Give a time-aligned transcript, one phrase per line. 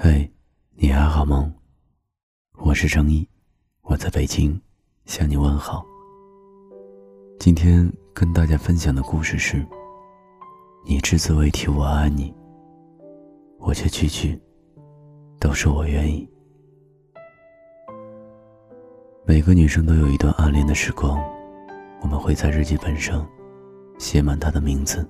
[0.00, 0.30] 嘿，
[0.76, 1.52] 你还好吗？
[2.58, 3.28] 我是张毅，
[3.82, 4.56] 我在北京
[5.06, 5.84] 向你问好。
[7.40, 9.66] 今天跟大家分享的故事是：
[10.86, 12.32] 你只字未提我爱你，
[13.58, 14.40] 我却句句
[15.40, 16.30] 都是我愿意。
[19.26, 21.20] 每个女生都有一段暗恋的时光，
[22.02, 23.28] 我们会在日记本上
[23.98, 25.04] 写满她的名字，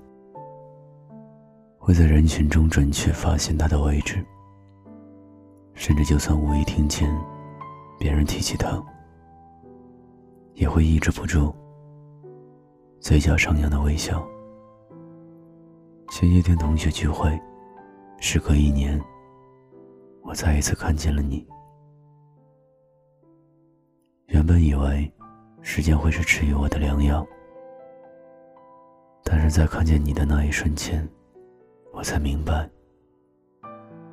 [1.77, 4.25] 会在人群中准确发现她的位置。
[5.79, 7.09] 甚至就算无意听见
[7.97, 8.83] 别人提起他，
[10.53, 11.55] 也会抑制不住
[12.99, 14.27] 嘴角上扬的微笑。
[16.09, 17.39] 前一天同学聚会，
[18.19, 19.01] 时隔一年，
[20.21, 21.47] 我再一次看见了你。
[24.27, 25.09] 原本以为
[25.61, 27.25] 时间会是治愈我的良药，
[29.23, 31.07] 但是在看见你的那一瞬间，
[31.93, 32.69] 我才明白，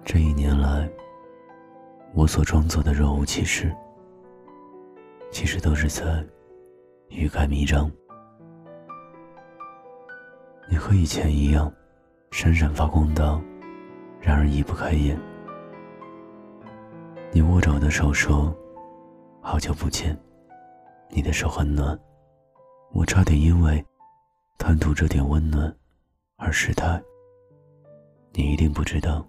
[0.05, 0.89] 这一年来。
[2.17, 3.71] 我所装作的若无其事，
[5.31, 6.25] 其实都是在
[7.11, 7.93] 欲盖弥彰。
[10.67, 11.71] 你和以前一样，
[12.31, 13.39] 闪闪发光的，
[14.19, 15.21] 让人移不开眼。
[17.33, 18.57] 你握着我的手说
[19.43, 20.19] ：“好久不见。”
[21.13, 21.97] 你的手很暖，
[22.95, 23.85] 我差点因为
[24.57, 25.71] 贪图这点温暖
[26.37, 26.99] 而失态。
[28.33, 29.23] 你一定不知道。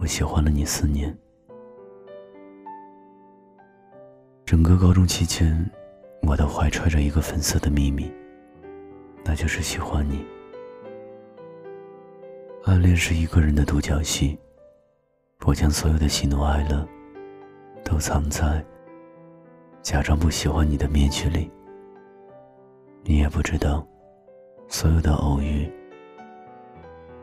[0.00, 1.12] 我喜欢了你四年，
[4.46, 5.68] 整个高中期间，
[6.22, 8.08] 我都怀揣着一个粉色的秘密，
[9.24, 10.24] 那就是喜欢你。
[12.62, 14.38] 暗恋是一个人的独角戏，
[15.44, 16.86] 我将所有的喜怒哀乐
[17.84, 18.64] 都藏在
[19.82, 21.50] 假装不喜欢你的面具里。
[23.02, 23.84] 你也不知道，
[24.68, 25.68] 所有的偶遇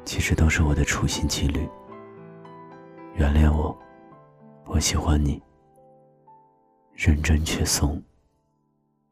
[0.03, 1.65] 其实都是我的处心积虑。
[3.15, 3.75] 原谅我，
[4.65, 5.41] 我喜欢你。
[6.93, 8.01] 认真却怂，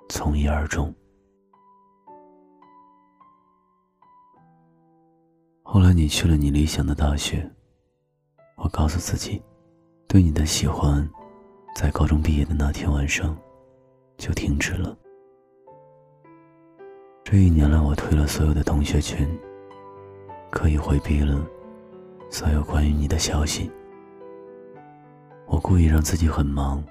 [0.09, 0.93] 从一而终。
[5.61, 7.49] 后来你去了你理想的大学，
[8.57, 9.41] 我告诉自己，
[10.07, 11.09] 对你的喜欢，
[11.73, 13.35] 在高中毕业的那天晚上，
[14.17, 14.97] 就停止了。
[17.23, 19.27] 这一年来，我退了所有的同学群，
[20.51, 21.45] 刻意回避了
[22.29, 23.71] 所有关于你的消息。
[25.53, 26.83] 我故意让自己很忙，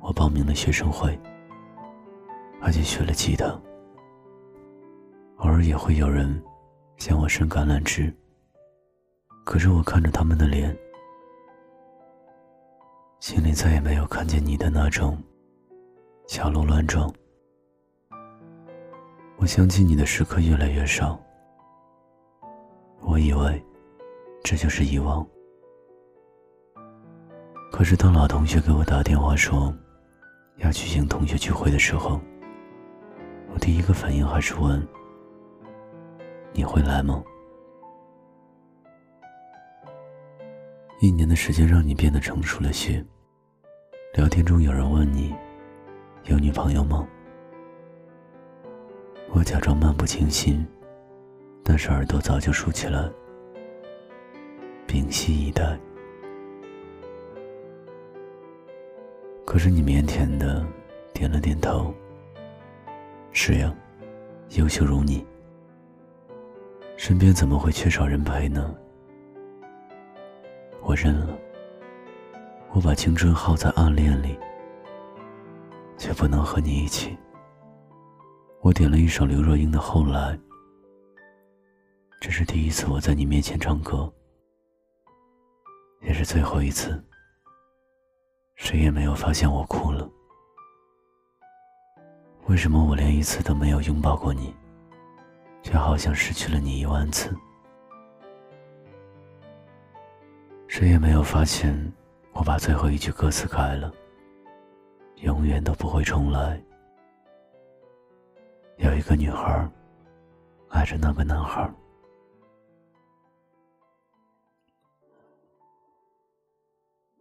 [0.00, 1.18] 我报名了学生会，
[2.60, 3.46] 而且学了吉他。
[5.38, 6.42] 偶尔也会有人
[6.98, 8.14] 向我伸橄榄枝，
[9.46, 10.76] 可是我看着他们的脸，
[13.18, 15.16] 心里再也没有看见你的那种
[16.26, 17.10] 小鹿乱撞。
[19.38, 21.18] 我想起你的时刻越来越少，
[23.00, 23.64] 我以为
[24.44, 25.26] 这就是遗忘。
[27.76, 29.70] 可是，当老同学给我打电话说
[30.56, 32.18] 要举行同学聚会的时候，
[33.52, 34.82] 我第一个反应还是问
[36.56, 37.22] ：“你会来吗？”
[41.02, 43.04] 一年的时间让你变得成熟了些。
[44.14, 45.34] 聊天中有人问你
[46.24, 47.06] ：“有女朋友吗？”
[49.34, 50.66] 我假装漫不经心，
[51.62, 53.06] 但是耳朵早就竖起来，
[54.86, 55.78] 屏息以待。
[59.46, 60.66] 可是你腼腆的
[61.14, 61.94] 点了点头。
[63.30, 63.72] 是呀，
[64.56, 65.24] 优秀如你，
[66.96, 68.74] 身边怎么会缺少人陪呢？
[70.82, 71.38] 我认了。
[72.72, 74.36] 我把青春耗在暗恋里，
[75.96, 77.16] 却不能和你一起。
[78.60, 80.36] 我点了一首刘若英的《后来》，
[82.20, 84.12] 这是第一次我在你面前唱歌，
[86.02, 87.02] 也是最后一次。
[88.56, 90.10] 谁也没有发现我哭了。
[92.46, 94.54] 为什么我连一次都没有拥抱过你，
[95.62, 97.36] 却好像失去了你一万次？
[100.68, 101.92] 谁也没有发现
[102.32, 103.92] 我把最后一句歌词改了，
[105.16, 106.60] 永远都不会重来。
[108.78, 109.68] 有一个女孩
[110.68, 111.70] 爱着那个男孩，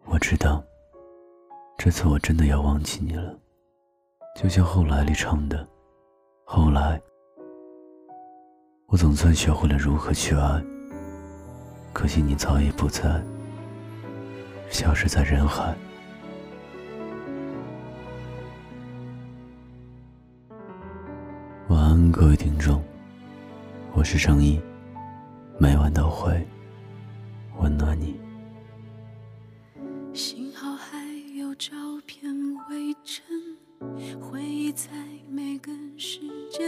[0.06, 0.64] 我知道。
[1.78, 3.38] 这次我真的要忘记你了，
[4.36, 5.68] 就像后来里唱的，
[6.44, 7.00] 后来，
[8.88, 10.64] 我总算学会了如何去爱。
[11.94, 13.22] 可惜你早已不在，
[14.70, 15.76] 消失在人海。
[21.68, 22.84] 晚安，各位听众，
[23.94, 24.60] 我是张一，
[25.60, 26.46] 每晚都会
[27.60, 28.20] 温暖你。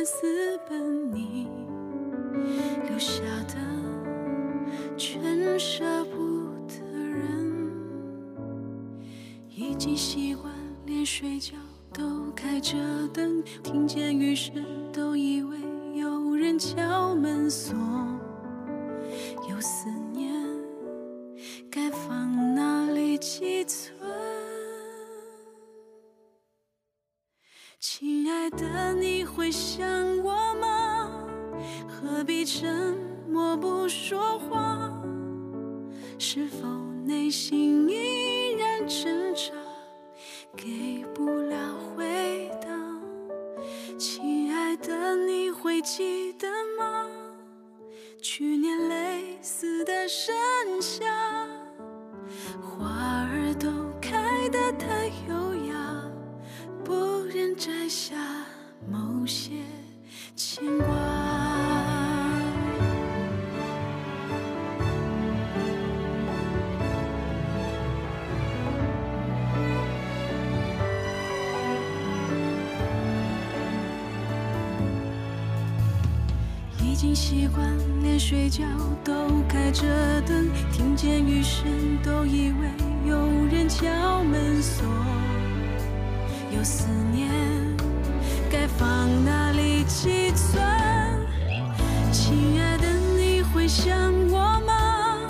[0.09, 1.49] 私奔，你
[2.87, 3.55] 留下的
[4.95, 7.69] 全舍不得人。
[9.53, 10.53] 已经习惯
[10.85, 11.57] 连睡觉
[11.91, 12.77] 都开着
[13.13, 14.63] 灯，听见雨声
[14.93, 15.57] 都以为
[15.93, 17.75] 有人敲门锁。
[19.49, 20.31] 有思念，
[21.69, 23.96] 该放哪里寄存？
[28.57, 29.87] 的，你会想
[30.23, 31.09] 我吗？
[31.87, 32.97] 何必沉
[33.29, 34.91] 默不说话？
[36.17, 36.67] 是否
[37.05, 39.53] 内心依然挣扎，
[40.55, 41.57] 给不了
[41.95, 42.67] 回答？
[43.97, 47.05] 亲爱的，你会记得吗？
[48.21, 50.07] 去年类似的
[59.27, 59.51] 有些
[60.37, 60.87] 牵挂。
[76.81, 78.63] 已经习惯连睡觉
[79.03, 79.11] 都
[79.49, 79.83] 开着
[80.21, 81.67] 灯，听见雨声
[82.01, 82.69] 都以为
[83.05, 83.17] 有
[83.51, 84.87] 人敲门锁。
[86.55, 87.29] 有思念，
[88.49, 90.61] 该放哪里寄存？
[92.13, 93.93] 亲爱的，你会想
[94.29, 95.27] 我吗？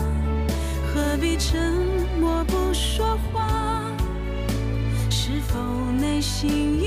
[0.94, 1.74] 何必沉
[2.20, 3.92] 默不说话？
[5.10, 5.60] 是否
[6.00, 6.80] 内心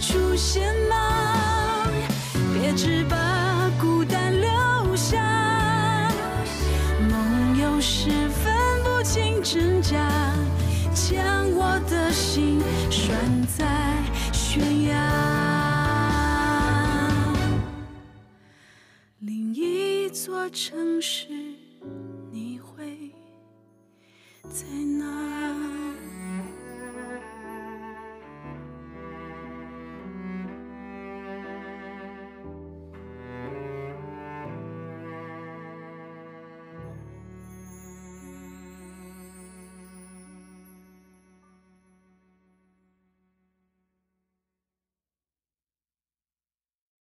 [0.00, 1.86] 出现吗？
[2.54, 5.20] 别只把孤单留下，
[7.08, 8.54] 梦有时分
[8.84, 9.96] 不清真假。
[10.94, 12.60] 将我的心
[12.90, 13.64] 拴在
[14.32, 14.94] 悬崖，
[19.20, 21.28] 另一座城市，
[22.30, 23.12] 你会
[24.50, 24.66] 在
[24.97, 24.97] 哪